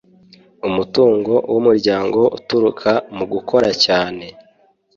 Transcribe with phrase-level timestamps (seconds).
[0.67, 4.27] umutungo w’ umuryango uturuka mugukoracyane.